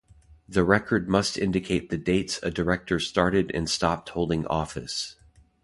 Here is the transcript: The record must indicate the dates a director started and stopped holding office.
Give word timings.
The 0.49 0.63
record 0.63 1.07
must 1.07 1.37
indicate 1.37 1.91
the 1.91 1.97
dates 1.99 2.39
a 2.41 2.49
director 2.49 2.99
started 2.99 3.51
and 3.53 3.69
stopped 3.69 4.09
holding 4.09 4.47
office. 4.47 5.15